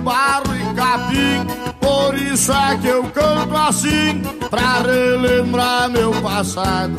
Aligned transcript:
barro 0.00 0.54
e 0.54 0.74
capim. 0.74 1.74
Por 1.80 2.14
isso 2.16 2.52
é 2.52 2.76
que 2.78 2.88
eu 2.88 3.04
canto 3.04 3.56
assim 3.56 4.22
Pra 4.50 4.82
relembrar 4.82 5.90
meu 5.90 6.12
passado. 6.22 6.92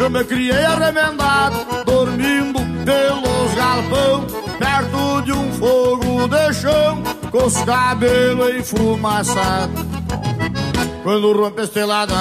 Eu 0.00 0.08
me 0.08 0.24
criei 0.24 0.64
arremendado 0.64 1.56
Dormindo 1.84 2.60
pelos 2.84 3.54
galpão 3.54 4.26
Perto 4.58 5.22
de 5.22 5.32
um 5.32 5.52
fogo 5.52 6.28
de 6.28 6.54
chão 6.54 7.02
Com 7.30 7.46
os 7.46 7.56
cabelos 7.62 8.54
enfumaçados. 8.54 9.86
Quando 11.02 11.32
rompe 11.32 11.60
a 11.60 11.64
estrelada 11.64 12.14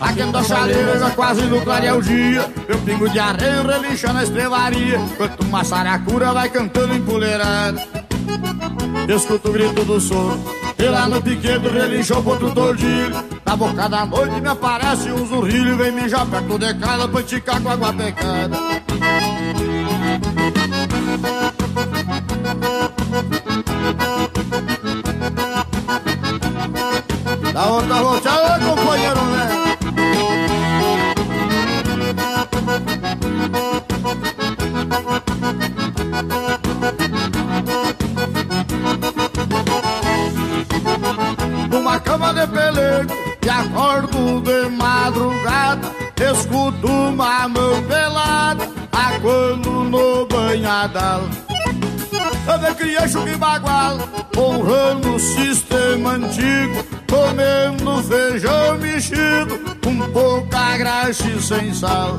a 0.00 0.42
chaleira 0.42 0.98
já 0.98 1.10
quase 1.10 1.42
no 1.42 1.62
clarear 1.62 1.96
o 1.96 2.02
dia. 2.02 2.52
Meu 2.68 2.78
pingo 2.78 3.08
de 3.08 3.18
areia 3.18 3.62
relincha 3.62 4.12
na 4.12 4.24
estrevaria 4.24 5.00
Quanto 5.16 5.42
uma 5.44 5.64
saracura 5.64 6.32
vai 6.32 6.48
cantando 6.50 6.94
empoleirada 6.94 7.95
Escuto 9.08 9.48
o 9.48 9.52
grito 9.52 9.84
do 9.84 10.00
sono 10.00 10.38
E 10.78 10.84
lá 10.84 11.08
no 11.08 11.22
piquedo 11.22 11.70
relinchou 11.70 12.22
outro 12.26 12.52
tordilho. 12.52 13.24
Na 13.44 13.56
boca 13.56 13.88
da 13.88 14.04
noite 14.04 14.40
me 14.40 14.48
aparece 14.48 15.10
um 15.12 15.26
zurrilho 15.26 15.76
Vem 15.76 15.92
mijar 15.92 16.26
perto 16.26 16.58
de 16.58 16.74
casa 16.74 17.08
pra 17.08 17.20
esticar 17.20 17.62
com 17.62 17.70
água 17.70 17.92
pecada 17.92 18.58
Da 27.52 27.66
outra 27.68 28.02
volta, 28.02 28.45
e 43.46 43.48
acordo 43.48 44.40
de 44.40 44.68
madrugada 44.70 45.92
Escuto 46.32 46.88
uma 46.88 47.48
mão 47.48 47.80
pelada 47.84 48.68
Aquando 48.90 49.84
no 49.84 50.26
banhadal. 50.26 51.22
Me 52.60 52.74
criei 52.74 53.08
chuva 53.08 53.36
bagual 53.36 53.98
Honrando 54.36 55.14
o 55.14 55.20
sistema 55.20 56.12
antigo 56.12 56.84
Comendo 57.08 58.02
feijão 58.02 58.78
mexido 58.78 59.60
Com 59.82 60.10
pouca 60.10 60.76
graxa 60.76 61.28
e 61.28 61.40
sem 61.40 61.72
sal. 61.72 62.16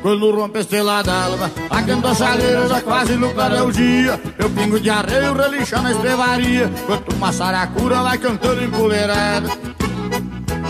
Quando 0.00 0.30
rompe 0.30 0.58
a 0.58 0.60
estrela 0.60 1.02
d'alva 1.02 1.50
Aquenta 1.70 2.10
a 2.10 2.14
chaleira 2.14 2.68
já 2.68 2.80
quase 2.80 3.14
no 3.14 3.32
clareio 3.34 3.66
o 3.66 3.72
dia. 3.72 4.20
Eu 4.38 4.48
pingo 4.50 4.78
de 4.78 4.90
arreio 4.90 5.34
relincha 5.34 5.80
na 5.80 5.90
estrevaria 5.90 6.70
Quanto 6.86 7.16
uma 7.16 7.32
saracura 7.32 8.02
vai 8.02 8.18
cantando 8.18 8.62
empoleirada 8.62 9.48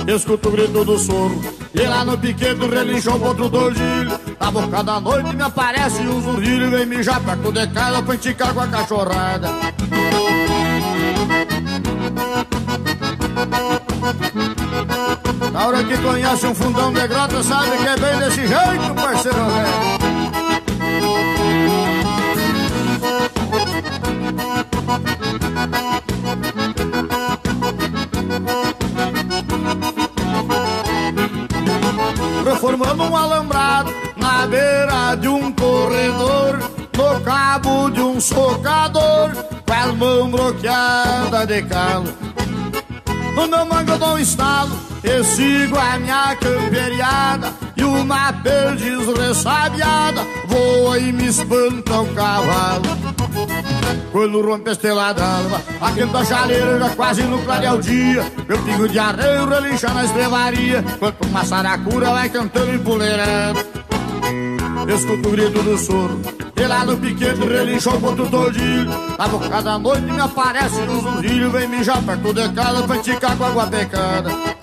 Escuto 0.09 0.49
o 0.49 0.53
grito 0.53 0.87
do 0.87 0.99
soro 0.99 1.39
E 1.75 1.83
lá 1.83 2.03
no 2.03 2.17
piquete 2.17 2.67
relinchou 2.67 3.23
outro 3.23 3.51
tordilho 3.51 4.19
Na 4.41 4.51
boca 4.51 4.83
da 4.83 4.99
noite 4.99 5.37
me 5.37 5.43
aparece 5.43 6.01
um 6.01 6.23
zurrilho 6.23 6.71
Vem 6.71 6.87
mijar 6.87 7.21
perto 7.21 7.53
de 7.53 7.67
casa 7.67 8.03
pra 8.03 8.15
enticar 8.15 8.55
com 8.55 8.61
a 8.61 8.67
cachorrada. 8.69 9.51
Na 15.53 15.67
hora 15.67 15.85
que 15.85 15.99
conhece 15.99 16.47
um 16.47 16.55
fundão 16.55 16.91
de 16.91 17.07
grota 17.07 17.43
Sabe 17.43 17.77
que 17.77 17.87
é 17.87 17.97
bem 17.99 18.19
desse 18.19 18.47
jeito, 18.47 18.95
parceiro 18.95 19.45
velho 19.45 20.08
Reformando 32.61 33.05
um 33.05 33.17
alambrado 33.17 33.95
na 34.17 34.45
beira 34.49 35.15
de 35.15 35.29
um 35.29 35.53
corredor 35.53 36.59
No 36.93 37.21
cabo 37.21 37.89
de 37.89 38.01
um 38.01 38.21
socador 38.21 39.31
Com 39.65 39.73
as 39.73 39.95
mãos 39.95 40.29
bloqueadas 40.29 41.47
de 41.47 41.63
calo. 41.63 42.13
No 43.37 43.47
meu 43.47 43.65
mango 43.65 43.93
eu 43.93 43.99
dou 43.99 44.15
um 44.15 44.19
estalo 44.19 44.73
E 45.05 45.23
sigo 45.23 45.79
a 45.79 46.01
minha 46.01 46.35
camperiada 46.35 47.68
E 47.79 47.85
uma 47.85 48.33
perdiz 48.33 49.07
ressabiada 49.17 50.27
Voa 50.47 50.99
e 50.99 51.13
me 51.13 51.27
espanta 51.27 52.01
o 52.01 52.15
cavalo. 52.15 52.83
Quando 54.11 54.43
rompe 54.43 54.71
a 54.71 54.73
estrela 54.73 55.13
d'alva 55.13 55.63
Aquenta 55.81 56.19
a 56.19 56.25
chaleira 56.25 56.79
já 56.79 56.91
quase 56.91 57.23
no 57.23 57.39
clarear 57.43 57.75
o 57.77 57.81
dia. 57.81 58.25
Meu 58.49 58.59
pingo 58.65 58.89
de 58.89 58.99
arreio 58.99 59.49
relincha 59.49 59.89
na 59.91 60.05
estrevaria 60.05 60.83
Quanto 60.99 61.27
uma 61.27 61.45
saracura 61.45 62.11
vai 62.11 62.29
cantando 62.29 62.75
empoleirando 62.75 63.61
Escuto 64.89 65.29
o 65.29 65.33
grito 65.33 65.63
do 65.63 65.77
soro 65.77 66.21
E 66.57 66.67
lá 66.67 66.85
no 66.85 66.97
piquete 66.97 67.47
relinchou 67.47 68.03
outro 68.03 68.29
tordilho 68.31 68.91
Na 69.19 69.29
boca 69.29 69.63
da 69.63 69.79
noite 69.79 70.03
me 70.03 70.21
aparece 70.21 70.81
um 70.81 71.01
zurrilho 71.01 71.51
Vem 71.51 71.69
mijar 71.69 72.03
perto 72.03 72.33
de 72.33 72.49
casa 72.51 72.83
pra 72.85 72.97
esticar 72.97 73.37
com 73.37 73.45
água 73.45 73.67
pecada 73.67 74.58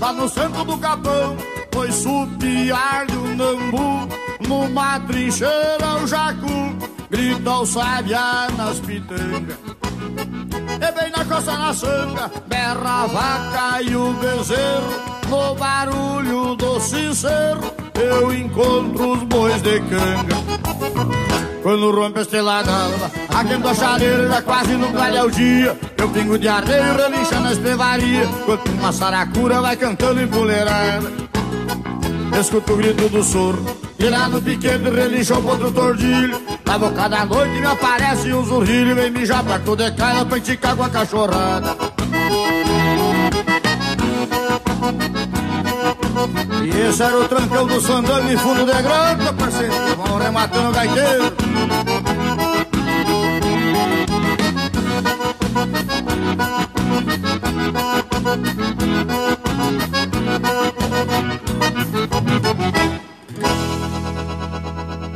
Lá 0.00 0.12
no 0.12 0.28
centro 0.28 0.64
do 0.64 0.78
capão 0.78 1.36
Foi 1.72 1.92
supiar-lhe 1.92 3.16
o 3.16 3.36
nambu 3.36 4.08
Numa 4.48 4.98
trincheira 5.00 6.02
o 6.02 6.06
jacu 6.08 6.76
Grita 7.08 7.50
o 7.50 7.66
sabiá 7.66 8.48
nas 8.56 8.80
pitangas 8.80 9.69
E 10.80 10.92
bem 10.92 11.10
na 11.10 11.24
costa 11.24 11.56
na 11.56 11.74
sanga 11.74 12.30
Berra 12.46 13.02
a 13.02 13.06
vaca 13.06 13.82
e 13.82 13.94
o 13.94 14.12
bezerro. 14.14 15.20
No 15.28 15.54
barulho 15.54 16.56
do 16.56 16.80
sincero 16.80 17.60
Eu 17.94 18.32
encontro 18.32 19.12
os 19.12 19.22
bois 19.24 19.60
de 19.62 19.80
canga. 19.80 20.36
Quando 21.62 21.90
rompe 21.90 22.20
a 22.20 22.22
estrela 22.22 22.62
d'alva 22.62 23.10
Aquendo 23.28 23.68
a 23.68 23.74
chaleira 23.74 24.42
quase 24.42 24.72
no 24.72 24.90
clarear 24.90 25.26
o 25.26 25.30
dia. 25.30 25.78
Eu 25.98 26.08
pingo 26.08 26.38
de 26.38 26.48
areia 26.48 26.94
relincha 26.94 27.38
na 27.38 27.52
estrevaria 27.52 28.26
Quanto 28.46 28.70
uma 28.72 28.92
saracura 28.92 29.60
vai 29.60 29.76
cantando 29.76 30.22
empoleirada 30.22 31.30
escuto 32.38 32.72
o 32.72 32.76
grito 32.76 33.08
do 33.08 33.22
soro. 33.22 33.64
E 33.98 34.08
lá 34.08 34.28
no 34.28 34.40
piquete 34.40 34.88
relincha 34.88 35.38
o 35.38 35.46
outro 35.46 35.70
tordilho. 35.72 36.40
Na 36.64 36.78
boca 36.78 37.08
da 37.08 37.24
noite 37.24 37.60
me 37.60 37.66
aparece 37.66 38.32
um 38.32 38.44
zurrilho. 38.44 38.94
Vem 38.94 39.10
mijar 39.10 39.42
pra 39.44 39.58
tudo 39.58 39.82
é 39.82 39.90
cara 39.90 40.24
pra 40.24 40.38
enticar 40.38 40.76
com 40.76 40.84
a 40.84 40.88
cachorrada. 40.88 41.76
E 46.64 46.88
esse 46.88 47.02
era 47.02 47.18
o 47.18 47.28
trancão 47.28 47.66
do 47.66 47.80
sandame 47.80 48.36
fundo 48.36 48.64
de 48.64 48.82
grana, 48.82 49.32
parceiro. 49.32 49.74
Vão 49.96 50.18
rematando 50.18 50.68
o 50.68 50.72
gaiteiro. 50.72 51.32